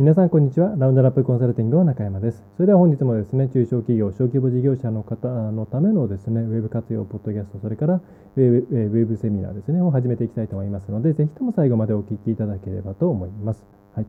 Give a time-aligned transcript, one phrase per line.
[0.00, 8.00] 皆さんこんにちはラウンドラップコンサルティングの中山ですそれでは本日もですね中小企業小規模事業者の方のためのですねウェブ活用ポッドキャストそれから
[8.34, 13.62] ウェブセミナーですねを始めていきたいと思いますのでぜひとも最後までお聞きいただければと思います
[13.94, 14.06] はい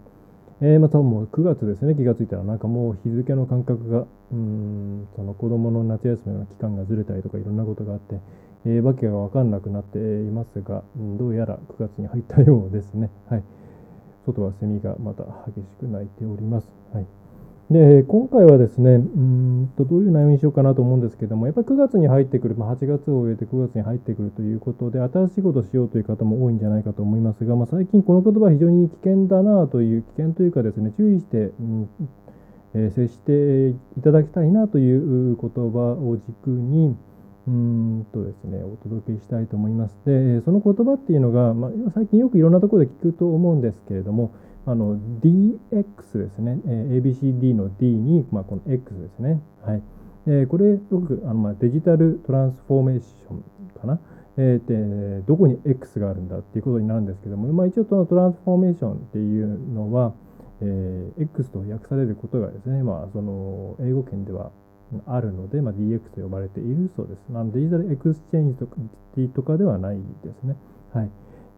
[0.62, 8.20] えー、またもう9月ですね、気がついたら、なんかもう日付の感覚が、うん、その子供の夏休みの期間がずれたりとかいろんなことがあって、
[8.68, 10.84] えー、わけが分かんなくなっていますが、
[11.18, 13.10] どうやら9月に入ったようですね。
[13.27, 13.44] はい。
[14.26, 16.68] 外はセミがまた激しく鳴いております。
[16.94, 17.06] はい。
[17.72, 31.90] で、今回はですね、うんとどういう内容にしようかなと思うんですけども、やっぱり9月に入ってくる、まあ、8月を終えて9月に入ってくるということで、新しいことをしようという方も多いんじゃないかと思いますが、まあ、最近この言葉は非常に危険だなという、危険というかですね、注意して、うん
[32.74, 36.98] えー、接していただきたいなという言葉を軸に、
[37.48, 39.98] うんとですね、お届けしたいと思います。
[40.06, 44.32] で、その言葉っていうのが、まあ、最近よくいろんなところで聞くと思うんですけれども、
[44.66, 49.42] あの DX ですね、ABCD の D に、まあ、この X ですね。
[49.66, 49.82] はい。
[50.28, 53.44] えこれ、よくあの、まあ、デジタルトランスフォーメーション
[53.80, 54.00] かな。
[54.38, 60.14] えー、でどこに X があるんだっていうことになるんですけども、まあ、一応そのトランスフォーメーションっていうのは、
[60.62, 64.52] えー、X と訳されることがですね、まあ、その英語圏では
[65.08, 67.20] あるので、まあ、DX と呼ばれているそうです。
[67.30, 68.75] まあデジタルエクスチェンジとか
[69.36, 70.56] とかではないですね。
[70.94, 71.09] はい。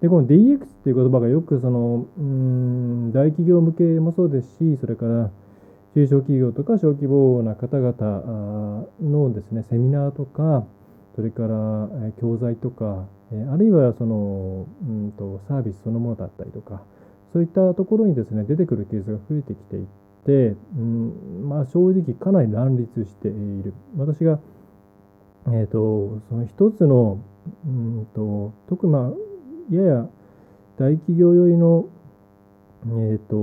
[0.01, 5.31] で、この DX っていう言葉がよくその、うん、大企業向けもそうですし、それから
[5.93, 10.65] 中小企業とか小規模な方々のですね、セミナーとか、
[11.15, 11.89] それから
[12.19, 13.05] 教材とか、
[13.51, 16.81] あるいはその、うんと、サービスそのものだったりとか、
[17.31, 19.87] そういったところにですね、出てくるケースが増えてきていて、
[20.31, 20.31] う
[20.79, 23.73] んまあ、正直かなり乱立している。
[23.97, 24.39] 私が、
[25.47, 27.19] えーと、その一つの、
[27.65, 29.11] うんと、特にまあ、
[29.75, 30.09] やや
[30.77, 31.85] 大企業寄りの、
[32.85, 33.35] えーと、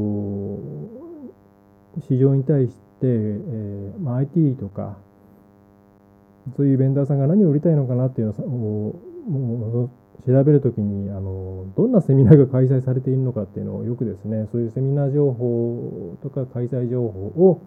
[2.00, 4.96] 市場に対して、えーまあ、IT とか、
[6.56, 8.98] そういうベンダーさんが何を売りたいのかなっていうのを
[9.28, 9.90] もう
[10.26, 17.62] 調べるときにあのどんなセミナーが開催されているのかっていうのをよくですねそういうセミナー情報とか開催情報を、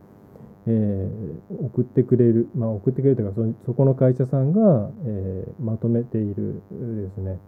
[0.68, 7.40] えー、送ってくれる、まあ、送ってくれるというかそそこの会社さんが、えー、まとめているですね。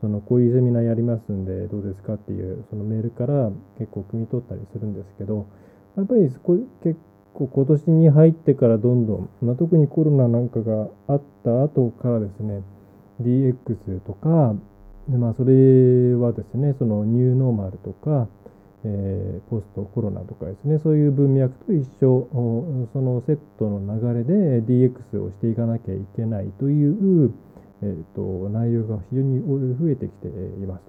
[0.00, 5.48] そのこういうセミナーやりますんでどうですかっていうそのメールから結構汲み取ったりするんですけど
[5.96, 7.00] やっぱりこ結
[7.34, 12.62] 構今年に入ってからどんどん、まあ、特にコロナなんかがあった後からですね
[13.22, 14.54] DX とか、
[15.08, 18.28] まあ、それはですね、そのニューノーマルとか、
[18.84, 22.28] えー、ポストコロナとかですね、そういう文脈と一緒、
[22.92, 27.32] そのセットの流れで DX をしていかなきゃいけないという、
[27.82, 30.30] えーと、内容が非常に増えてきてい
[30.66, 30.84] ます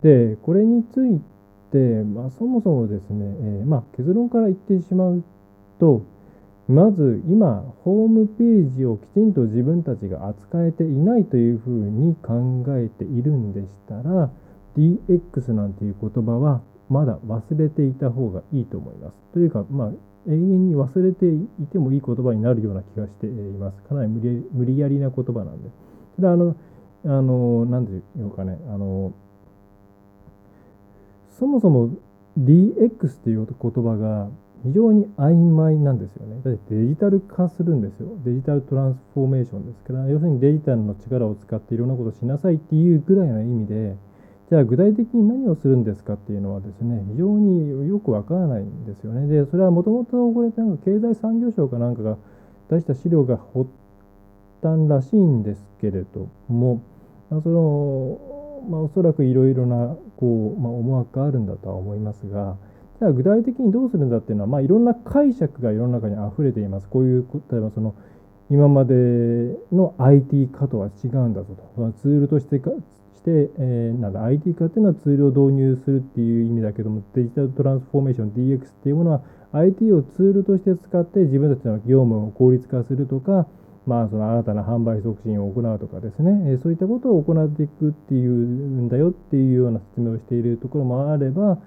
[0.00, 0.08] と。
[0.08, 1.20] で、これについ
[1.70, 5.22] て、まあ、そもそもですね、えー、まあ、結論から言ってしまう
[5.78, 6.02] と、
[6.68, 14.30] まず今ホームページをきちんと自分たちが扱えていないというふうに考えているんでしたら
[14.76, 19.14] DX なんていう言葉はまだ忘れていた方がいいと思います。
[19.32, 19.88] というか、まあ、
[20.28, 23.82] 永遠に忘れていてもいい言葉になるような気がしています。
[23.82, 25.70] かなり無理やりな言葉なんで。
[26.16, 26.56] それはあの、
[27.04, 29.12] あの、なんていうかね、あの、
[31.38, 31.90] そもそも
[32.38, 34.28] DX っていう言葉が
[34.64, 36.40] 非常に曖昧なんですよね。
[36.44, 38.08] だってデジタル化するんですよ。
[38.24, 43.96] デジタルトランスフォーメーションですから、要するにデジタルの力を使っていろんなことをしなさいっていうぐらいの意味で、
[44.50, 49.26] じゃあ具体的に何をするんですかっていうのはですね、非常によくわからないんですよね。
[49.26, 52.16] で、それはもともとこれなんか経済産業省かなんかが
[52.68, 53.66] 出した資料が発
[54.62, 56.82] 端らしいんですけれども、
[57.30, 62.56] まあ、その、まあ、おそらくいろいろなこう、まあ、思惑があるんだとは思いますが、
[63.02, 66.88] じゃあ具体的にどうするんだっていうのは、まあ、いろんな解釈が世の中に溢れています。
[66.88, 67.96] こういう、例えばその、
[68.48, 68.94] 今まで
[69.72, 71.72] の IT 化とは違うんだぞと。
[71.74, 83.48] そのツールとしてか、して、えー、なんだ、IT 化っていうのはツールを導入するっていう意味だけども、デジタルトランスフォーメーション DX っていうものは、IT をツールとして使って自分たちの業務を効率化するとか、
[83.84, 91.58] まあ、その新たな販売促進を行うとかですね、そういったことを行っていくっていうんだよっていうような説明をしているところもあれば、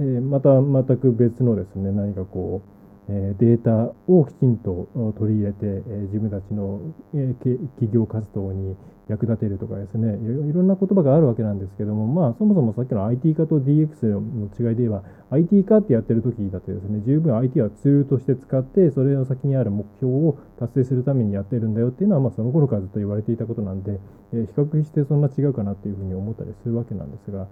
[0.00, 2.62] えまた全く別のですね何かこ
[3.08, 4.88] えデータをきちんと
[5.18, 6.80] 取り入れて、え自分たちの、
[7.14, 7.34] え
[7.76, 8.76] 企業活動に
[9.08, 24.00] 役立てるとかですねいろんな言葉があるわけなんですけどもまあそもそもさっきの IT 化と DX の違いで言えば IT 化ってやってる時だってですね十分 IT はツールとして使ってそれの先にある目標を達成するためにやってるんだよっていうのはまあその頃からずっと言われていたことなんで、
[24.32, 27.46] え比較してそんな違うかなっていうふうに思ったりするわけなんですが、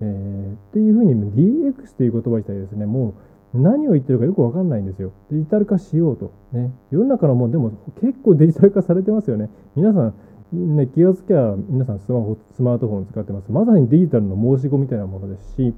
[0.00, 3.14] えー、っていうふうに DX という言葉自体ですねもう
[3.54, 5.12] 何を言ってるかよく分かんないんですよ。
[5.30, 6.32] デジタル化しようと。
[6.52, 9.48] ね、世の中のもんでも結構デジタル化されてますよね。
[9.74, 10.12] 皆さ
[10.52, 13.50] ん、ね、気がつきゃ皆さんスマホスマートフォン使ってます。
[13.50, 15.74] まさにデジタルの申し子みたいなものですし、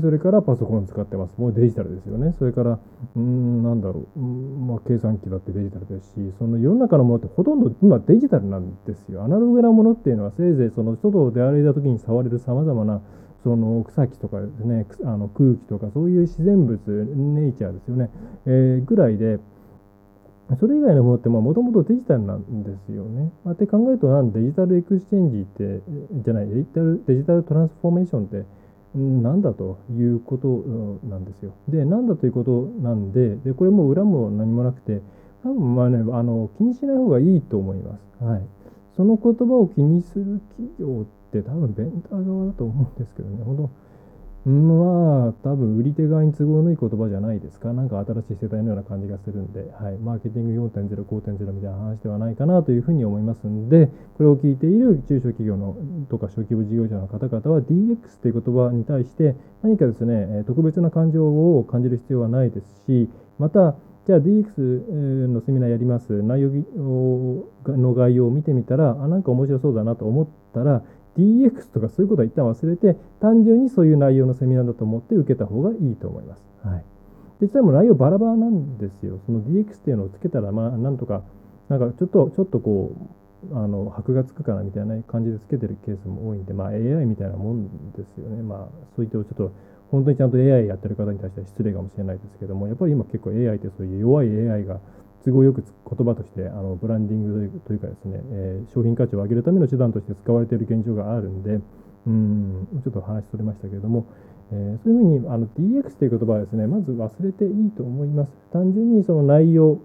[0.00, 1.34] それからパソコン使ってます。
[1.38, 2.34] もうデジタルですよね。
[2.38, 2.78] それから、
[3.14, 9.22] うん、なんだろう、まあ、計算機だってデジタルですし、その世の中のものってほとんど今デジタルなんですよ。
[9.22, 13.02] アナログなものっていうのはせいぜいその外で歩いた時に触れるさまざまな
[13.42, 18.10] その草木とかですねあの空気とかそういう自然物ネイチャーですよね、
[18.46, 19.38] えー、ぐらいで
[20.60, 23.32] それ以外のものってもともとデジタルなんですよね。
[23.44, 25.82] まあ、って考えるとなんデジタルエクスチェンジって
[26.24, 28.44] じゃないデジタルデジタルトランスフォーメーションって
[28.94, 30.48] なんだということ
[31.08, 31.54] なんですよ。
[31.68, 35.00] で、なんだということなんで、でこれも裏も何もなくて、
[35.42, 38.24] 多分まあね、あの気にしない方がいいと思います。
[38.24, 38.42] はい。
[38.94, 43.70] その言葉を気にする企業って多分ベンダー側だと思うんですけどね、本当
[44.44, 47.72] まあ、多分売り手側に都合のいい言葉じゃないですか。
[47.72, 53.86] なんか新しい世代のような感じがするんで、はい、マーケティング4.0、5.0みたいな話ではないかなというふうに思いますんで、
[54.16, 55.76] これを聞いている中小企業の
[56.10, 61.24] とか小規模事業者の方々は DX という言葉に対して何かですね、特別な感情
[61.58, 63.08] を感じる必要はないですし、
[63.38, 63.76] また、
[64.08, 66.20] じゃあ DX のセミナーやります。
[66.20, 66.50] 内容
[67.68, 70.82] の概要を見てみたら、あ、なんか面白そうだなと思ったら、
[71.18, 76.42] DX とかそういうことは一旦忘れて、単純にそういう内容のセミナーだと思って受けた方がいいと思います。
[76.64, 76.84] はい。
[77.40, 79.18] で実際もう内容バラバラなんですよ。
[79.26, 81.22] その DX っていうのをつけたら、まあ、なんとか、
[81.68, 82.94] なんかちょっと、ちょっとこ
[83.50, 87.66] う、あの、箔がつくかなみたいな感じでつけてるケースも多いんで、まあ AI みたいなもん
[87.96, 88.42] ですよね。
[88.42, 88.58] まあ、
[88.94, 89.52] そういったちょっと、
[89.90, 94.80] 本当にちゃんと AI やってる方に対しては失礼かもしれないですけども、やっぱり今結構 AI ってそういう弱い AI が
[95.24, 101.60] 都合よく言葉としてあのブランディングというかですね、えー、商品価値を上げるための手段として使われている現状があるんで、
[102.06, 104.06] うんちょっと話それましたけれども、
[104.50, 108.30] えー、そういうふうにあの DX という言葉はですね、まず忘れていいと思います。
[108.52, 109.78] 単純にその内容、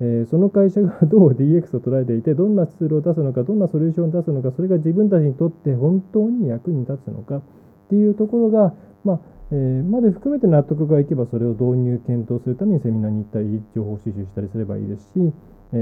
[0.00, 7.42] えー、その会社がどう DX を捉えていて、どんなツールを出すのか、どんなソリューションを出すのか、それが自分たちにとって本当に役に立つのかっ
[7.90, 8.74] ていうところが、
[9.04, 15.32] まあえー、まで含めて納得がいけばそれを導入検討するためにセミナーに行ったり情報収集したりすればいいですし、
[15.72, 15.76] え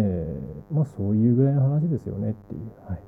[0.70, 2.70] ー、まあ、そういうぐらいの話ですよねっていう。
[2.88, 3.00] はい、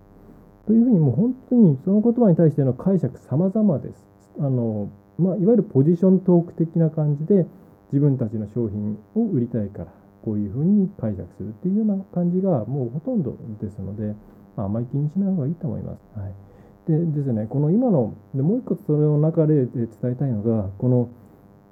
[0.67, 4.09] というふうにもう本当にその言葉に対しての解釈様々です。
[4.41, 7.47] あのまあ、いわゆるポジショントーク的な感じで
[7.93, 9.87] 自分たちの商品を売りたいから
[10.25, 14.15] こういうふうに解釈するっていうような感じがもうほとんどですので、
[14.57, 16.19] まあ、あまり気にしない方がいいと思います。
[16.19, 16.48] はい
[16.89, 21.11] でですね、この今の、でもう一個それの中で伝えたいのが、この、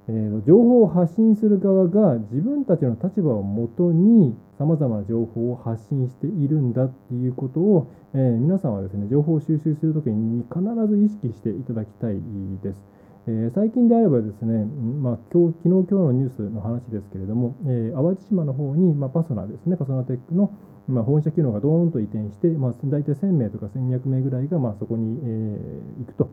[0.07, 12.21] えー、情報を発信する側が自分たちの立場をもとにさまざまな情報を発信しているんだっていうことを、えー、皆さんはですね、情報を収集するときに必ず意識していただきたい
[12.61, 12.85] です。
[13.27, 14.65] え、最近であればですね、
[15.01, 20.53] まあ、今日昨日今日のニュースの話ですけれども、えー、淡路島の方に、まあ、パソナですね、パソナテックの、
[20.87, 26.29] まあ、本社機能がドーンと移転して、まあ、大体1000名とか1200名ぐらいが、まあ、そこに、えー、行くと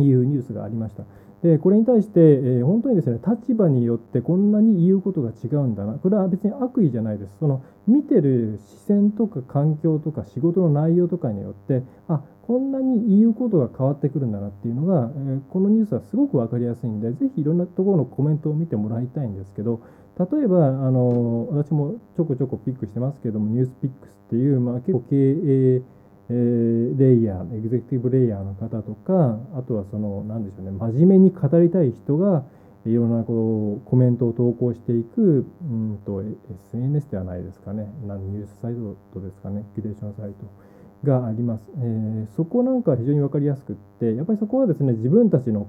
[0.00, 1.04] いうニュースがありました。
[1.44, 19.82] でこれに対して、えー、本当にですね立場によってこんなに言うことが違うんだなこれは別に悪意じゃないですその見てる視線とか環境とか仕事の内容とかによってあこんなに言うことが変わってくるんだなっていうのが、えー、このニュースはすごく分かりやすいんでぜひいろんなところのコメントを見てもらいたいんですけど
[20.18, 25.82] 例えばあの私もちょこちょこピックしてますけどもニュースピックスっていう、まあ、結構経営
[26.30, 32.44] えー、レイヤー、エグゼクティブレイヤーの方とか、あとはその、なんでしょうね、真面目に語りたい人が、
[32.86, 36.22] いろんなこうコメントを投稿していく、うんと、
[36.72, 38.74] SNS ではないですかね、ニュースサイ
[39.12, 40.46] トですかね、キュレーションサイト。
[41.04, 41.62] があります。
[41.76, 45.68] えー、そこなんか非常に分かりやすくって、やっぱりそこはですね、自分たちの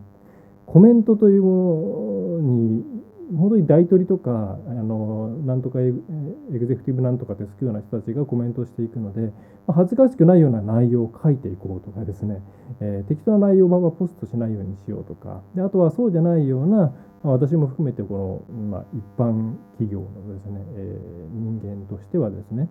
[0.66, 2.86] コメントというものに
[3.34, 9.32] 本当に大取りとかあのなんとかエグゼクティブなんとかって好きような人たちがコメントしていくので、
[9.67, 12.41] 恥ずかしくないような内容を書いていこうとかですね、
[12.82, 15.41] えー、適当な内容はポストしないようにしようとか。
[15.55, 22.70] であとはそうじゃないような、私も含めてこの、まあ、一般企業のですね、えー、人間としてはですね、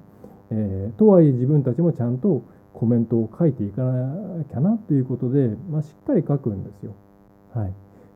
[0.50, 2.42] えー、とはいえ自分たちもちゃんと
[2.72, 6.94] コメントを書いていかなきゃなということで、まあ、しっかり書くんですよ。
[7.54, 7.72] はい。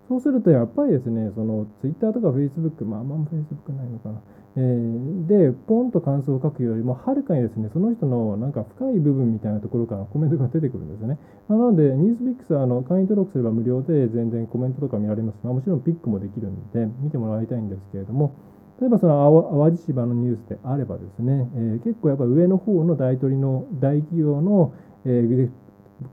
[0.09, 4.21] そうするとやっぱりですね、そのツイッターとかフェイスブック、まあ、あんまフェイスブックないのかな。
[4.57, 11.19] えー、で、ポンと感想を書くよりも、はるかにですね、その人のなんか深い部分みたいなところからコメントが出てくるんですよね。
[11.49, 15.39] なので、ニュースピックスはあの会員登録すれば無料で全然コメントとか見られます。
[15.45, 18.35] まあ、もちろんピックもできるんで、見てもらいたいんですけれども、
[18.81, 24.73] 例えばその淡路島のニュースであればですね、えー、結構やっぱ上の方の大取りの大企業の、
[25.05, 25.51] えー、エグゼ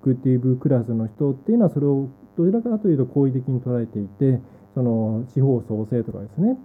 [0.02, 4.39] クティブクラスの人っていうのはそれをどちらかというと好意的に捉えていて、
[4.74, 6.58] その地方創生とかですね、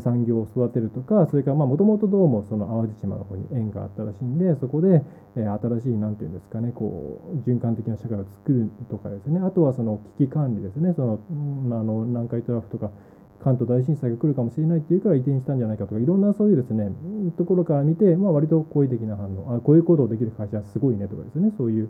[0.00, 5.02] 産業を育てるとか、それからもともとどうもその淡路島の方に縁があったらしいんで、そこで
[5.34, 11.20] 新しい、なんていうんですかね、こう、循環的な社会を作るとかですね、あとはその危機管理ですね、その、
[11.70, 12.90] あの南海トラフとか、
[13.42, 16.90] 関東大震災が来るかもしれないっていうから移転したんじゃないかとか、いろんなそういうですね、
[17.38, 21.88] ところから見て、まあ、割と好意的な反応、あこういうことをできる会社はすごいねとかですね、そういう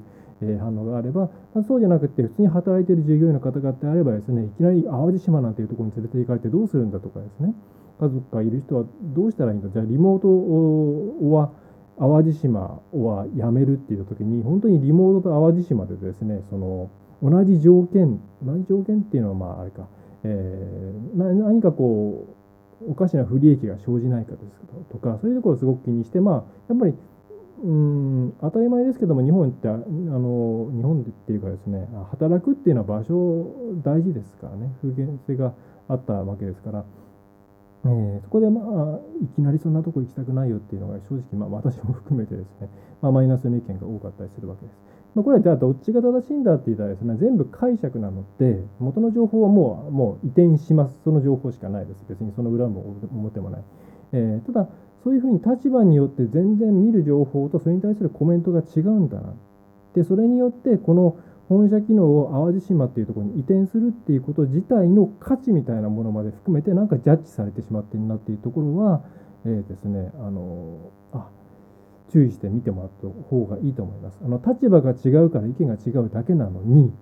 [0.59, 7.55] 反応があれば、まあ、そうじゃなくて、普通に働いている従業員の方々であればですね、いきなり淡路島なんていうところに連れて行かれてどうするんだとかですね、
[8.01, 11.51] 家族がいる人はどうしたらいいんだじゃあリモートは
[11.99, 16.91] 淡路島はやめるって言った時に本当にリモートと淡路島でですねその
[17.23, 19.89] 同じ条件同じ条件っていうのはまああれか、
[20.23, 22.29] えー、何かこ
[22.87, 26.35] うおかしな不利益が生じないかですとかそういうところをすごく気にしてまあ
[26.69, 26.95] やっぱり
[27.63, 35.55] うん当たり前ですけども日本ってあの日本っていうかですね働くっていうのは場所大事ですからね風險性が
[35.89, 36.85] あったわけですから。
[37.85, 42.69] えー、そこでまあいきなりそんなとこ行きたくないよっていうのが正直まあ私も含めてですね、
[43.01, 44.75] まあ、マイナスの意見が多かったりするわけです。
[45.15, 53.63] まあ、これはじゃあどっちが正しいんだって言ったらですね全部解釈なので元の情報はもうもう移転しますその情報しかないです別にその裏も表もない、
[54.13, 54.69] えー、ただ
[55.05, 59.35] そういうふうに立場によって全然見る情報とそれに対するコメントが違うんだな
[59.95, 61.17] でそれによってこの
[61.49, 69.03] 本社機能を淡路島っていうところに移転するっていうこと自体の価値みたいなものまで含めてなんかジャッジされてしまってるなっていうところは、
[69.47, 71.29] えー、ですねあのあ
[72.13, 74.19] 注意して見てもらった方がいいと思います。
[74.23, 76.93] あの立場が違うから意見が違うだけなのに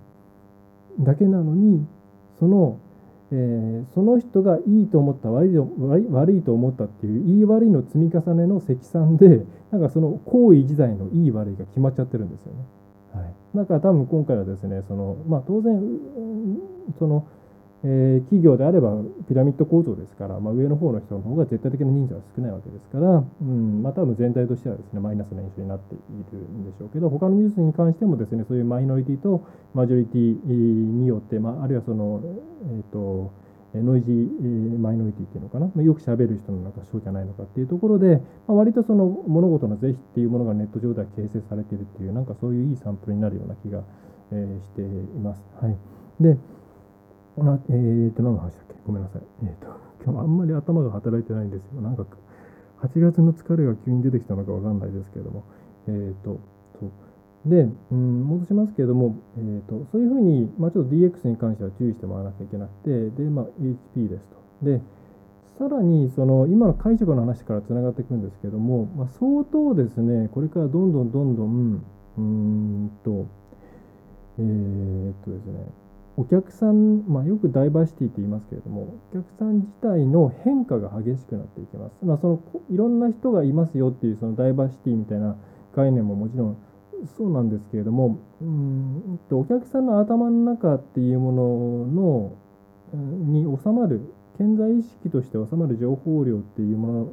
[1.00, 1.86] だけなのに
[2.38, 2.78] その、
[3.32, 5.56] えー、その人がいいと思った悪い
[6.10, 12.58] 悪いと思ったっていう言い悪いの積み重ねの積算で なんかその行為自体のいい悪いが決まっちゃってるんですよね。
[13.12, 15.80] はい、だから多分今回はですねその、まあ、当然
[16.98, 17.24] その、
[17.88, 18.90] え、企業であれば
[19.28, 25.98] ピラミッド構造ですから、まあ、上の方の人の方が絶対的な人数は少ないわけですから、うんまあ、多分全体としてはですねマイナスな印象になってい
[26.32, 33.30] るんでしょうけど他のニュースに関してもですねそういうマイノリティとマジョリティによって、まあ、あるいはそのえっ、ー、と
[33.74, 43.82] ノイジーマイノリティっていうのかな、まよくしゃべる人の中そうじゃないのかっていうところで、まあ、割とその物事の是非っていうものがネット上では形成されているっていう、なんかそういういいサンプルになるような気が、
[44.32, 44.84] えー、してい
[45.20, 45.42] ます。
[45.60, 45.76] はい。
[46.20, 46.38] で、
[47.38, 48.74] あえー、と、何の話だっけ？
[48.86, 49.22] ごめんなさい。
[49.42, 49.66] えっ、と、
[50.04, 51.80] 今日あんまり頭が働いてないんですよ。
[51.82, 52.04] なんか、
[52.80, 55.42] 8月の疲れが急に出てきたのかわかんないですけれども、
[55.88, 56.38] えっ、と、
[56.80, 56.90] そう。
[57.46, 64.24] で、うん、戻しますけれども、えーと、そういうふうに、まあ、ちょっと DX に関しては注意してもらわなきゃいけなくて、で、まあ、HP です
[64.60, 64.66] と。
[64.66, 64.80] で、
[65.58, 71.82] さらにその今の解釈の話からつながっていくんですけども、まあ、相当ですね、これからどんどんどんどん、
[72.18, 73.26] うんと、
[74.38, 75.66] えー、っとですね、
[76.18, 81.92] お客さん、まあ、よくダイバーシティって言いますけれども、お客さん自体の変化が激しくなっていきます。
[82.02, 85.36] まあ、そのいろんな人がいますよっていうそのダイバーシティみたいな
[85.74, 86.56] 概念ももちろん
[87.18, 92.32] そうなんですけれども、うんお客さんの頭の中っていうものの
[92.94, 94.00] に収まる
[94.38, 97.12] 潜在意識として収まる情報量っていうも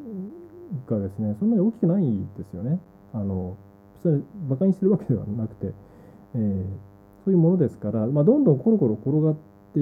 [0.88, 2.04] のがですねそんなに大きくない
[2.38, 2.80] ですよね。
[3.14, 3.58] あの
[4.02, 4.16] それ
[4.48, 5.74] 馬鹿にしてるわけではなくて、
[6.36, 6.93] えー、
[7.24, 9.34] そういうものですから、まあ、どんどんコロコロ転がっ
[9.74, 9.80] て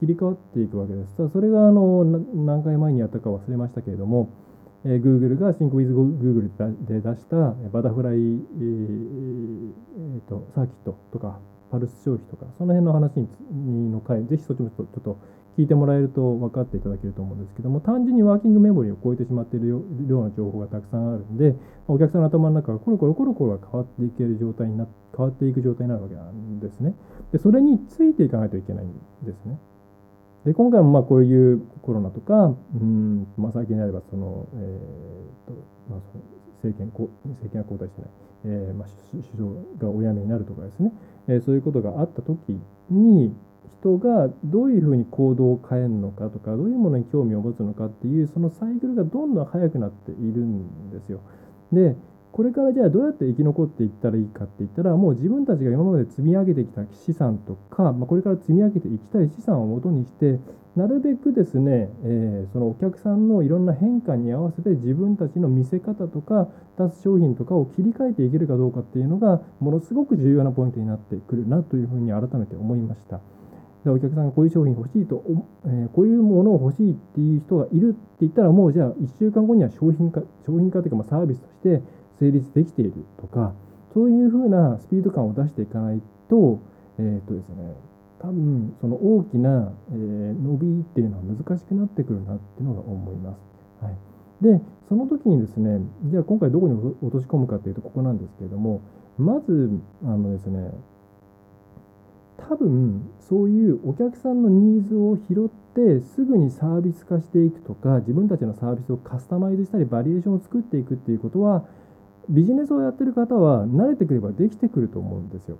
[0.00, 1.16] 切り替わっていくわけです。
[1.16, 4.30] ただそれがあの何回前にやったか忘れましたけれども、
[4.84, 6.50] えー、Google が Sync with Google
[6.86, 7.36] で出した
[7.72, 13.18] バタフライ、えーえー、とサーキットとかパルス消費とかその辺の話
[13.50, 15.18] にの回ぜひそっちもちょっと
[15.58, 21.56] 聞いてもらえると分かっていただけると思うんですけども単純にワーキングメモリーを超えてしまっているような情報がたくさんあるんで
[21.88, 24.86] お客さんの頭の中がコロコロコロコロ変わっていける状態にな
[25.16, 26.94] 変わっていく状態になるわけなんですね。
[27.32, 28.92] でそれについていかないといけないん
[29.26, 29.58] ですね。
[30.46, 35.54] で今回もまあこういうコロナとか、うんまあ、最近であればその、えーと
[35.90, 36.24] まあ、その
[36.62, 38.10] 政権政権が交代してない、
[38.44, 40.92] えーまあ、首相がお辞めになるとかですね、
[41.26, 42.38] えー、そういうことがあった時
[42.90, 43.34] に
[43.80, 51.20] 人がどういうふうに行動を変えるのかとかどういうものに興味を持つのかっていうそのサイクルがどんどん速くなっているんですよ。
[51.72, 51.96] で
[52.32, 60.38] これからじゃあどうやって生き残っていったらいいかって言ったらもう自分たちが今まで積み上げてきた資産とか、まあ、これから積み上げていきたい資産をもとにして
[60.76, 66.48] なるべくですね、えー、そのお客さんのいろんな変化に合わせて自分たちの見せ方とか
[66.78, 73.20] 出す商品とかを切り替えていけるかどうかっていうのがものすごく重要なポイントになってくるなというふうに改めて思いました。
[73.88, 75.24] でお客さんがこういう商品欲しいと、
[75.64, 81.82] えー、こういうものを欲しいっていう人がいるって言ったらもうじゃあ1週間後には商品化商品化というかまあサービスとして
[82.20, 83.54] 成立できているとか
[83.94, 86.60] そういうふうなスピード感を出していかないと,、
[86.98, 87.74] えーとですね、
[88.20, 93.38] 多分その大きな、え、伸びっていうのは難しくなってくるなっていうのが思います。
[93.80, 93.96] はい、
[94.42, 95.80] でその時にですね
[96.10, 98.82] じゃあ今回どこに落とし込むかっていうとここなんですけれども
[99.16, 99.70] まず
[100.04, 100.70] あのですね
[102.38, 111.64] 多分そういうお客さんのニーズを拾ってすぐにサービス化していくとか自分たちのサービスをカスタマイズしたりバリエーションを作っていくっていうことは
[112.28, 115.58] ビジネスをやってる方は慣れてくればできてくると思うんですよ。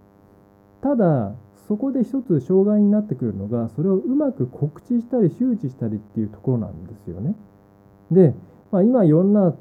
[0.80, 1.34] ただ
[1.66, 7.34] そこで一つ障害になってくるのがそれをうまく告知したり周知したりっていうところなんですよね。
[8.10, 8.34] で、
[8.70, 9.54] まあ、今いろんな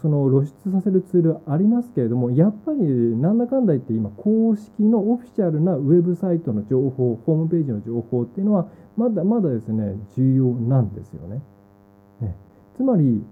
[0.00, 11.42] その露出させるツールありますけれどもやっぱりなんだかんだ言って今公式のオフィシャルなウェブサイトの情報ホームページの情報っていうのはまだまだですね重要なんですよね。
[12.20, 12.36] ね
[12.76, 13.24] つまり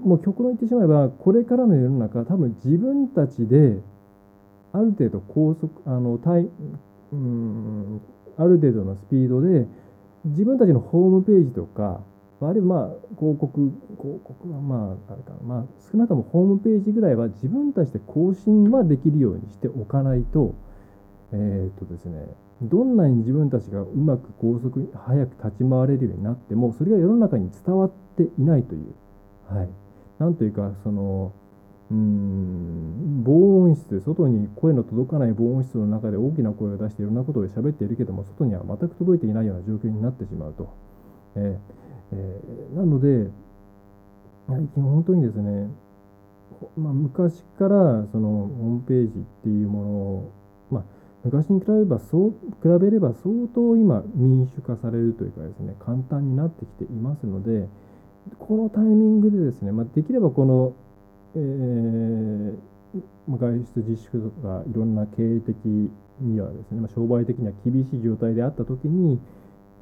[0.00, 3.78] もう極論言ってしまえばこれからの世の中多分自分たちで
[4.72, 6.48] ある程度高速あのタイ
[7.12, 8.00] うん
[8.36, 9.66] ある程度のスピードで
[10.26, 12.00] 自分たちのホームページとか
[12.40, 15.36] あるいはまあ広告広告はまああれかな。
[15.42, 20.54] まあ少なくともホームページぐらいは自分たちで更新はできるようにしておかないと
[21.32, 22.26] えー、っとですね
[22.62, 28.94] どんなに自分たちがうまく高速早く立ち回れるようになってもそれが世の中に伝わっていないという、
[29.54, 29.68] はい、
[30.18, 31.32] なんというかその
[31.90, 40.68] うん防音室外に声の届かない防音室の中で大きな声を出していろんなことを喋っているけども外には全く届いていないような状況になってしまうと、
[41.36, 43.30] えーえー、なので
[44.48, 45.70] 最近本当にですね、
[46.76, 50.32] まあ、昔からそのホームページっていうものを、
[50.70, 50.84] まあ、
[51.24, 57.68] 昔に比べればそう比べれば相当今民主化されるというかですね簡単になってきていますので
[58.38, 60.74] このタイミングでですね、まあ、できればこの
[61.34, 62.52] えー、
[63.28, 65.54] 外出自粛とかいろんな経営的
[66.20, 69.20] にはですね、まあ、商売的には厳しい状態であった時に、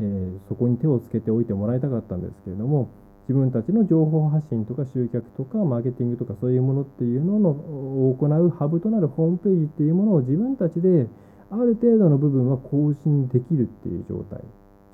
[0.01, 2.91] えー、そこに手をつけておいてもらいたかったんですけれども
[3.29, 11.09] 自分たちの情報発信とか集客とかマーケティングとかそういうものっていうのを行うハブとなるホームページっていうものを自分たちで
[11.51, 14.41] ある程度の部分は更新できるっていう状態。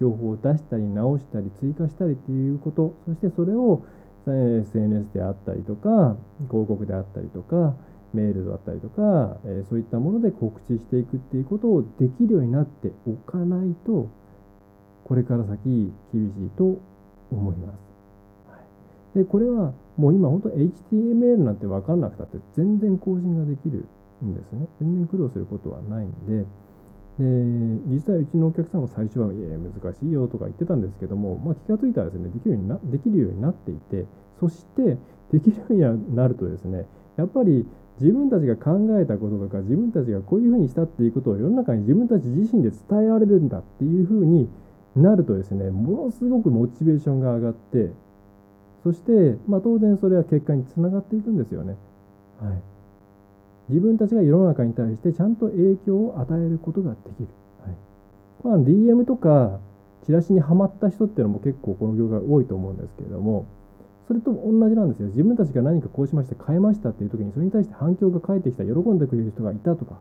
[0.00, 3.84] 情報を出したり直したり追加したりっていうことそしてそれを
[4.26, 6.16] SNS であったりとか
[6.50, 7.74] 広告であったりとか
[8.12, 14.10] メールだったりとか、えそういったもので告知していくっていうことをできるようになっておかないと
[15.12, 16.80] これから先厳しいと
[17.30, 17.74] 思いま
[19.12, 19.18] す。
[19.18, 23.84] でこれはもう今本当 HTML なんて分かんなくたって全然更新ができる
[24.24, 24.66] んですね。
[24.80, 26.46] 全然苦労することはないんで、
[27.18, 27.26] で
[27.94, 34.06] 実際うちのお客さんも最初はいや難しいよとか言ってたんですけども、まあ、気が付いたらですねできるようになできるようになっていて
[34.40, 34.96] そして
[35.30, 36.86] できるようになるとですね
[37.18, 37.68] やっぱり
[38.00, 44.48] 自分たちが考えたこととか自分たちがこういうふうにしたっていうことを世の中に自分たち自身で伝えられるんだっていうふうに
[44.96, 47.90] なるとですねものすごくモチベーションが上がって
[48.82, 51.76] そして、まあ、当然それは結果につながっていくんですよね。
[52.40, 52.72] はい
[53.68, 57.28] 自分たちが世の中に対してちゃんと影響を与えることができる。
[57.64, 57.76] はい、
[58.42, 59.60] これは DM とか
[60.04, 63.46] チラシにはまった人っていうのも結構この業界多いと思うんですけれども、
[64.08, 65.08] それと同じなんですよ。
[65.08, 69.94] 自分たちが何かこうしまして変えましたっていう時にそれに対して反響が返ってきた、喜んでくれる人がいたとか、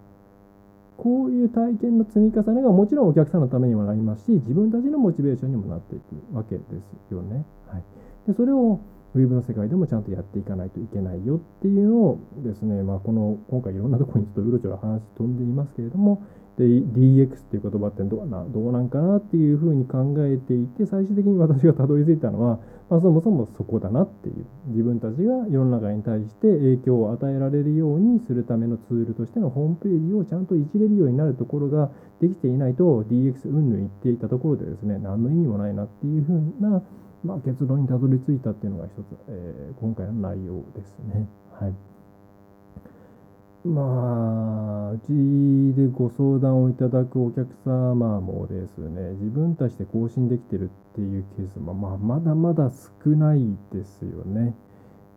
[1.02, 6.62] こういう体験の積み重ねがもちろんお客さんのためにもなりますし、自分たちのモチベーションにもなっていくわけで
[7.10, 7.44] すよね。
[7.66, 7.84] はい、
[8.28, 8.80] でそれを
[9.16, 16.22] ウェブの世界でもちゃんとやっていかないといけないよっていうのをですね、まあ、この今回いろんなところにちょっとうろちょろ話飛んでいますけれども
[16.58, 22.60] で DX っていう言葉ってどうなどうなんかなっていうふうに考えていて最終的に私がたどり着いたのは、
[22.90, 36.84] まあ、そもそもそこだなっていう自分たちが世の中に対して影響を与えられるようにするためのツールとしてのホームページをちゃんといじれるようになるところができていないと DX 云々言っていたところでですね何の意味もないなっていうふうな
[37.24, 41.28] まあ、結論にたどり着いたっていうのが一つ、えー、今回の内容ですね。
[41.54, 41.74] はい。
[43.63, 54.56] まあ、うちでご相談をいただくお客様もですね、自分たちで更新できてるっていうケースも、まあ、まだまだ少ないですよね。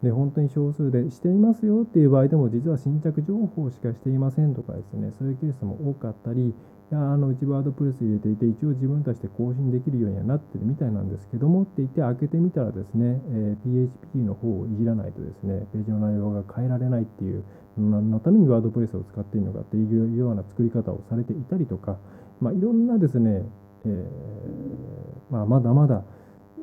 [0.05, 6.53] で本当に少数でしていますよっていう場合でも実は新着情報しかしていませんとかですねそういうケースも多かったり
[6.95, 17.45] あのうちワードプレス入れていて一応自分たちで更新できるようにはなってるみたいなんですけどもって言って開けてみたらですね、え、PHP の方をいじらないとですねページの内容が変えられないっていう
[17.77, 21.99] 何のためにワードプレスを使っているのかっていうような作り方をされていたりとか、
[22.41, 23.43] まあ、いろんなですね、
[23.85, 26.05] えー、まあ、まだまだ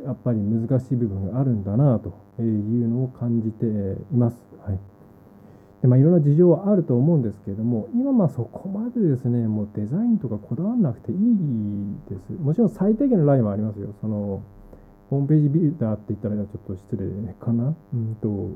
[0.05, 2.09] やっぱり難しい部分があるんだなと
[2.41, 4.37] いうのを感じています。
[4.65, 4.79] はい
[5.81, 11.17] でまあ、いろんな事情はあると思うんですけれども、今まあそこまでですね、もうデザインとかこだわらなくていい
[12.07, 12.31] です。
[12.39, 13.89] もちろん最低限のラインはありますよ。
[13.99, 14.43] その
[15.09, 17.73] ホームページビルダーって言ったらちょっと失礼かな。
[17.93, 18.51] うんと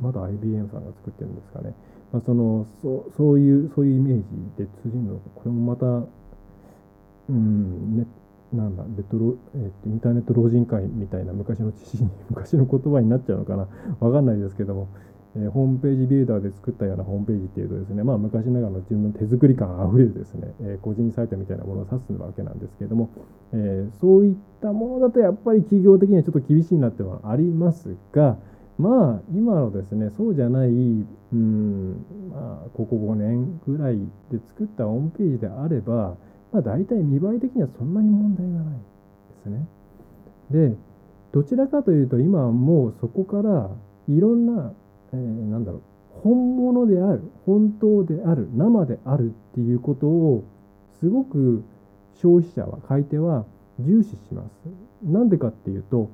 [0.00, 1.74] まだ IBM さんが作ってるんですかね。
[2.12, 4.22] まあ、そのそそういうそういうイメージ
[4.58, 8.06] で通じるのか、これもまた、うんね、
[8.52, 13.66] なんだレトロ、えー、とインターネット老人会みたいな昔の知識 昔の言葉になっちゃうのかな
[14.00, 14.88] わかんないですけども、
[15.36, 23.10] えー、ホームページビルダーで作ったようなホームページっていうとですねまあ昔ながらの自分の手作り感あふれるですね、えー、個人サイトみたいなものを指すわけなんですけれども、
[23.52, 28.36] えー、そういったものだとやっぱり企業的にはちょっと厳しいなってはありますが
[28.78, 33.98] まあ今のですねそうじゃないうんまあここ5年ぐらい
[34.30, 36.16] で作ったホームページであれば
[36.52, 38.82] まあ、大体見栄え的にはそんなに問題がないで
[39.42, 39.66] すね。
[40.50, 40.76] で、
[41.32, 43.70] どちらかというと今はもうそこから
[44.08, 44.74] いろんな、
[45.12, 45.82] えー、なんだろう、
[46.22, 50.44] 本物である、本当である、生であるっていうことを
[51.00, 51.62] すごく
[52.14, 53.44] 消費者は、買い手は
[53.80, 54.48] 重視します。
[55.02, 56.10] なんでかっていうと、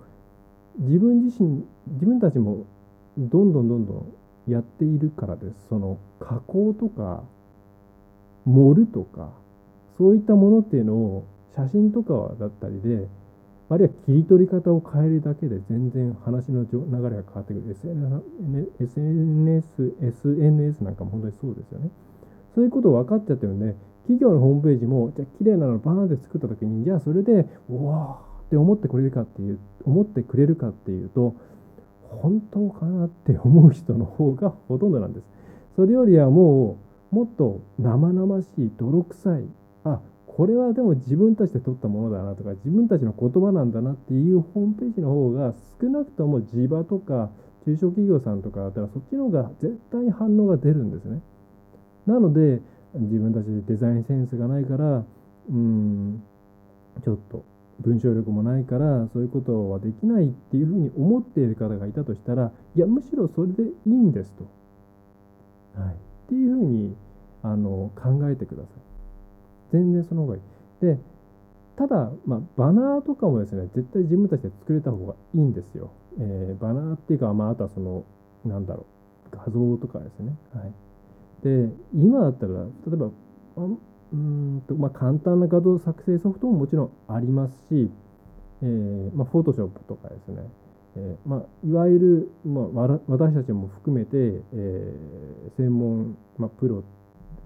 [0.79, 2.65] 自分自身、自分たちも
[3.19, 5.69] どんどんどんどんやっているからです。
[5.69, 7.23] その加工とか、
[8.47, 9.31] 盛るとか、
[9.99, 11.25] そういったものっていうのを
[11.57, 13.09] 写真とかだったりで
[13.71, 17.77] あるいは切り取り方を変えるだけで全然話の流れが変わってくる。
[18.81, 21.91] SNS, SNS なんかも本当にそうですよね。
[22.55, 31.35] そういうことを分かっちゃってるんで企業のホームページもじゃあ綺麗なのバーンって作った時にじゃあそれでうわーって思ってくれるかっていう思ってくれるかっていうと
[32.09, 35.27] 本当かなって思う人の方がほとんどなんです。
[35.77, 36.79] それよりはも
[37.13, 39.45] うもっと生々しい泥臭い
[39.85, 40.01] あ
[40.38, 47.29] これはでも自分たちで撮ったものだなとか自分たちの言葉なんだなっていうホームページの方が少なくとも地場とか
[47.64, 51.20] 中小企業さんとかだったらそっちの方が絶対に反応が出るんですね。
[52.07, 52.62] なので
[52.94, 55.05] 自分たちでデザインセンスがないから
[55.51, 56.22] うん
[57.03, 57.44] ちょっと
[57.81, 64.44] 文章力もないからそういうことはできないっていうふうに思っている方がいたとしたらいやむしろそれでいいんですと。
[65.81, 65.96] はい、っ
[66.29, 66.94] ていうふうに
[67.42, 68.88] あの考えてください。
[69.73, 70.85] 全然その方がいい。
[70.85, 70.99] で、
[71.77, 75.91] ただ、まあ、バナーとかもですね、絶対自分たちで作れた方がいいんですよ。
[76.19, 78.05] えー、バナーっていうか、まあ、あとはその、
[78.45, 78.87] なんだろ
[79.33, 80.37] う、画像とかですね。
[80.55, 80.73] はい。
[81.45, 83.11] で、今だったら、例えば、
[84.13, 87.91] うんと、まあ、簡単な画像作成ソフトももちろんありますし、
[88.63, 90.43] えー、まあ、フォトショップとかですね、
[90.97, 96.83] えー、まあ、いわゆる、まあ、私たちも含めて、えー、専門、まあ、プロ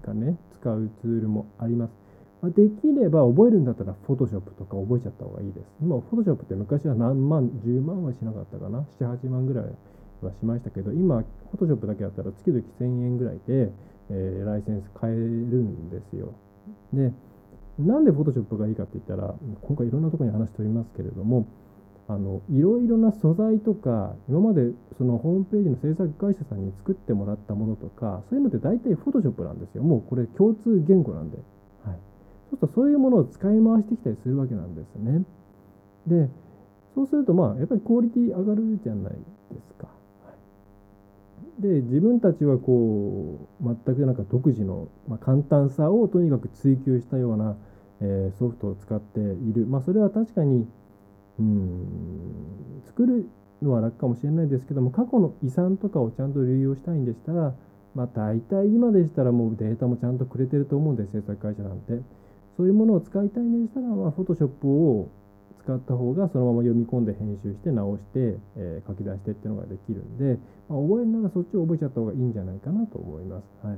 [0.01, 2.02] がね、使うツールもあります。
[2.49, 5.65] できれば覚えるんだったら、フォトショップとか覚えちゃった方がいいです。
[5.81, 9.65] 今、フォトショップって昔は何万、10万はしなかったかな、7、8万ぐらい
[10.21, 13.71] はしましたけど、今、フォトショップだけだったら月々1000円ぐらいで、
[14.09, 16.33] えー、ライセンス買えるんですよ。
[16.91, 17.11] で、
[17.79, 21.47] なんでフォトショップがいいかって言ったら、今回いろんなとこに話しておりますけれども、
[22.07, 31.37] あのいろいろな素材とか今までそのホームページの制作会社さんに作ってもらったものとかそういうのって大体フォトショップなんですよもうこれ共通言語なんで
[32.53, 35.23] そうするとそういうものを使い回してきたりするわけなんですね。
[36.05, 36.29] で、
[36.93, 39.19] そうするとまあやっぱりクオリティ上がるじゃないで
[39.67, 39.87] すか。
[41.59, 47.55] で、自分たちはこう、全くなんか独自の、まあ、簡単さをとにかく追求したような、
[48.01, 49.65] えー、ソフトを使っている。
[49.65, 50.67] まあそれは確かに、
[51.39, 53.27] うん、作る
[53.61, 57.55] のは楽かもしれないですけども、過去の遺産とかをちゃんと流用したいんでしたら、
[57.95, 62.01] まあ大体今でしたらもうデータもちゃんとくれてると思うんで、制作会社なんて。
[62.57, 65.09] そういうものを使いたいんでしたら、まあ、フォトショップを
[65.63, 70.37] 使った方がそのまま読み込んで編集して直して、えー、書き出してっていうのができるんで、
[70.67, 73.65] まあ、覚えるならそっちを覚えちゃった方がいいんじゃないかなと思います。
[73.65, 73.77] はい、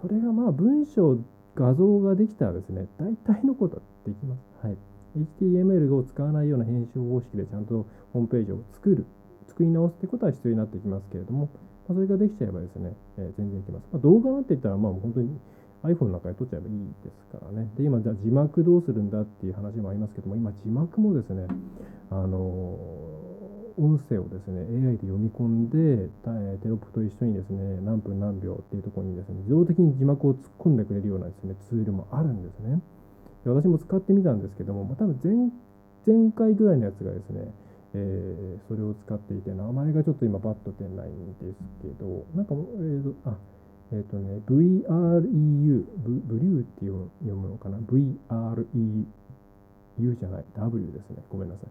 [0.00, 1.18] それがまあ文章、
[1.54, 4.40] 画像ができたらですね、大体のことはできます。
[4.62, 4.76] はい、
[5.42, 9.04] HTML を使わないような編集方式でちゃんとホームページを作る、
[9.48, 11.50] 作り直すってことは必要になってきますけれども、
[11.88, 13.86] まあ、それができちゃえばですね、えー、全然いきます。
[13.92, 15.38] まあ、動画なんて言ったら、まあ本当に
[15.84, 17.70] iPhone の中で撮っちゃえばいいですからね。
[17.76, 21.46] で、今、じゃあ字幕どうするんだっていう話もありますけども、今、字幕もですね、
[22.10, 22.78] あの
[23.76, 26.06] 音声をですね AI で読み込んで
[26.62, 32.80] テロップと一緒にですね何分何秒っていうところにですね自動的に字幕を突っ込んでくれるようなですねツールもあるんですね
[33.44, 35.18] で私も使ってみたんですけども、まあ、多分
[36.06, 37.50] 前前回ぐらいのやつがですね、
[37.94, 43.34] えー、それを使っていて名前がちょっと今バッと出ないんですけどなんかえーとあ
[43.94, 49.06] えっ、ー、とね VREU ブリューって読むのかな？VREU
[50.18, 51.68] じゃない？W ですねごめんなさい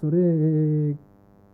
[0.00, 0.96] それ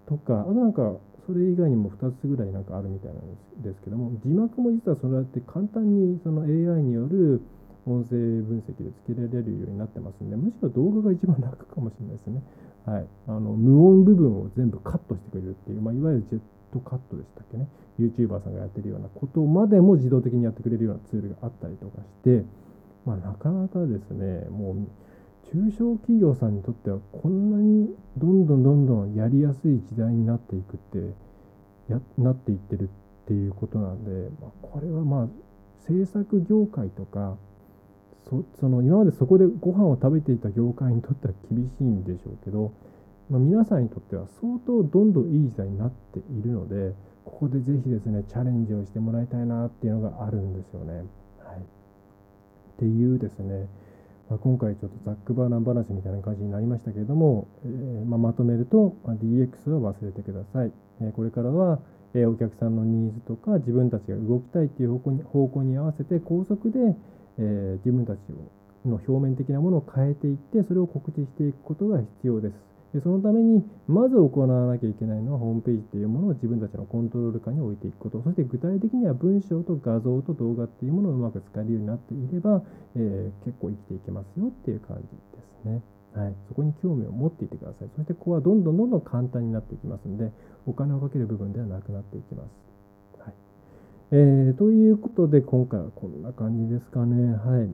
[0.06, 0.92] とか、あとなんか、
[1.26, 7.40] それ以外にも2つぐらいなんかあるみたいなんですけども、字幕も実はそれって簡単にその AI による
[7.86, 12.42] 音声分析でつけられるようになってますんで、むしろ動画が一番楽かもしれないですね。
[12.86, 13.06] はい。
[13.28, 16.42] あの、無音部分を全部カットしてくれるっていう、まあ、いわゆるジェッ
[16.72, 17.68] トカットでしたっけね。
[18.00, 22.44] YouTuber さんがやってるようなことまでも自動的にやってくれるようなツールがあったりとかして、
[23.04, 24.76] まあ、なかなかですね、もう、
[25.52, 31.14] 中小企業さんにとってはこんなにどんどんどんどんやりやすい時代になっていくって
[31.88, 32.88] やなっていってる
[33.24, 35.28] っていうことなんで、まあ、これはまあ
[35.86, 37.36] 制作業界とか
[38.30, 42.72] そその今までそこでご飯を食べていた業界にとっては厳しいんでしょうけど、
[43.32, 51.04] まあ、皆さんにとっては相当どんどんいい時代になっているのでここでぜひですねチャレンジをしてもらいたいなっていうのがあるんですよね。
[51.40, 51.60] はい、っ
[52.78, 53.68] ていうですね
[54.28, 60.72] まあ、今回ちょっとざっくばらん話みたいな感じになりましたけれども、えー、まあ、まとめると、まあ、DX は忘れてください。
[61.02, 61.80] えー、これからは、
[62.14, 66.78] え、お客さんのニーズとか自分たちが動きたいっていう方向に方向に合わせて高速で、
[67.38, 68.18] え自分たち
[68.86, 72.71] の表面的なものを変えていってそれを告知していくことが必要です。
[72.92, 82.62] でそのために、まず行わなきゃいけないのは、ホームページっていうものを自分たちのコントロール下に置いていくこと、そして具体的には文章と画像と動画っていうものをうまく使えるようになっていれば、
[82.96, 85.82] えー、結構生きていけますよっていう感じですね。
[86.14, 87.88] はい、そこに興味を持っていてください。
[87.96, 90.30] そしてここはどんどんどんどん簡単になっていきますので、
[90.66, 93.20] お金をかける部分ではなくなっていきます。
[93.20, 93.34] はい
[94.10, 97.32] えー、ということで、今回はこんな感じですかね。
[97.32, 97.68] はい。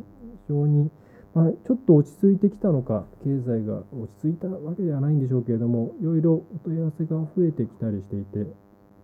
[0.46, 0.88] 非常に
[1.34, 8.50] まあ、ちょっと落ち着いてきたのか、経済が落ち着いたわけではないんでしょうけれども、いろいろお問い合わせが増えてきたりしていて、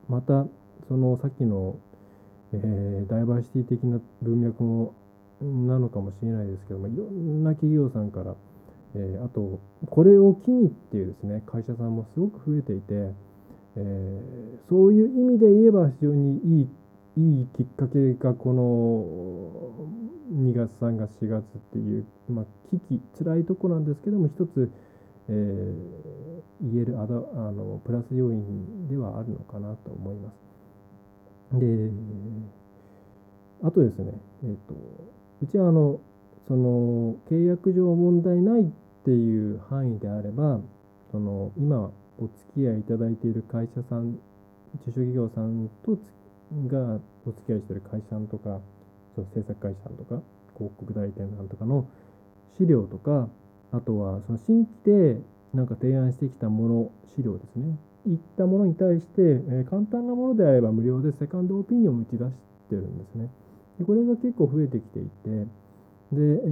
[0.09, 0.47] また、
[0.89, 1.77] そのさっきの、
[2.53, 4.95] えー、ダイバーシティ的な文脈も
[5.41, 8.35] なのかもしれないですけども、いろんな企業さんから、
[8.95, 13.13] えー、あと、これを機にっていうですね、会社さんもすごく増えていて、
[13.77, 16.69] えー、そういう意味で言えば非常にいい
[17.17, 19.89] いいきっかけがこの
[20.33, 24.71] 2月3月4月っていう、まあ、危機辛いとこなんですけども一つ、
[25.29, 30.45] えー、言えるあだあのプラス要因ではあるのかなと思います。
[31.61, 31.91] で
[33.63, 34.75] あとですね、えーと、
[35.43, 36.01] うちはあの
[36.49, 38.65] その契約上問題ないっ
[39.05, 40.61] ていう範囲であれば
[41.13, 46.24] その今お付き合いいただいている会社さん中小企業さんと付
[46.69, 48.61] がお付き合いしてる会社さんとか
[49.15, 50.23] その制作会社さんとか
[50.57, 51.87] 広告代理店さんとかの
[52.57, 53.29] 資料とか
[53.73, 55.21] あとはその新規で
[55.53, 57.79] なんか提案してきたもの資料ですね。
[58.07, 62.31] いったものに対して、え、簡単なものであれば無料でセカンドオピニオンを打ち出し
[62.69, 63.31] てるんですね。
[63.79, 65.11] でこれが結構増えてきていて
[66.13, 66.47] で、え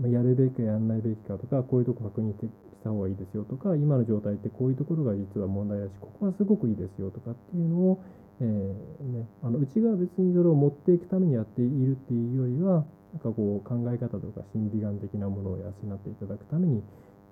[0.00, 2.48] ー、やるべきかやらないべきかとかこういうとこ確認し
[2.82, 8.02] た方がいいですよとか今の状態ってこういうところが実は問題だしここはすごくいいですよとかっていうのを
[8.40, 16.82] えーね、あのうちが別にそれを持っていくためにやっているっていうよりはなんかこう考え方とか心理眼的なものを養っていただくために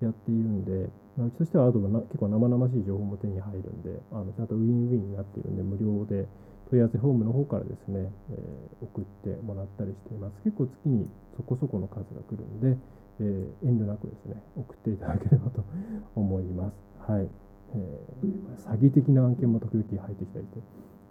[0.01, 6.27] やっているんで、まあ、うちとしてはあとは結構生々しい情報も手に入るんであのちゃんとウィンウィンになっているんで無料で
[6.69, 10.37] 問い合わせフォームの方からですね、えー、送ってもらったりしています。
[10.43, 12.77] 結構月にそこそこの数が来るんで、
[13.19, 15.65] えー、遠慮なくですね送っていただければと
[16.13, 17.11] 思います。
[17.11, 17.27] はい、
[17.73, 20.61] えー、詐欺的な案件も時々入ってきたりして。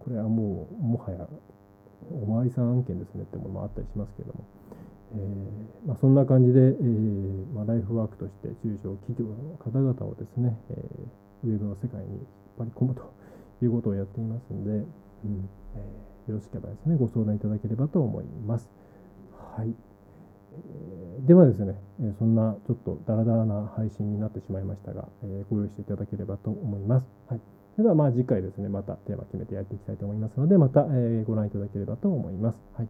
[0.09, 1.29] これはもうもはや
[2.11, 4.49] おまわりさん案件ですねってものもあったりしますけれども、
[5.13, 12.25] えーまあ、そんな感じで、えーまあ、ライフワークとして中小企業の方々をですね、えー、ウェブの世界に引っ
[12.57, 13.05] 張り込むと
[13.61, 15.45] いうことをやっていますので、うん
[15.77, 18.71] え、よろしければですねご相談いただければと思います。
[19.37, 19.75] はい、
[21.27, 21.77] ではですね、
[22.19, 25.09] そんなちょっとダラダラな配信になってしまいましたが、
[25.51, 27.07] ご用意していただければと思います。
[27.29, 32.59] はいそれではまあ次回ですね、またテーマ決めてやっていきたいと思いますので、また、え、ご覧いただければと思います。
[32.75, 32.89] はい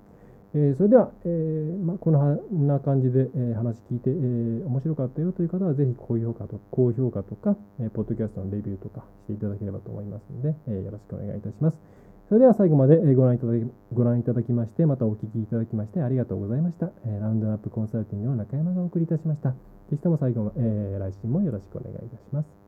[0.55, 11.79] えー、それでは、えーまあ、こんな感じで、え、話聞いて、え、面白かったよという方は、ぜひ高評価と高評価とか、え、ポッドキャストのレビューとかしていただければと思いますので、え、よろしくお願いいたします。
[12.31, 16.91] それでは最後までご覧いただきご覧いただきまして、またお聞きいただきましてありがとうございました。
[17.05, 19.51] え、ラウンドアップコンサルティングの中山がお送りいたしました。
[19.51, 19.57] ぜ
[19.91, 22.68] ひとも最後、えー、来週もよろしくお願いいたします。